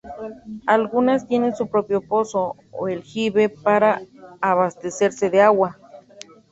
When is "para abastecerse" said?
3.49-5.29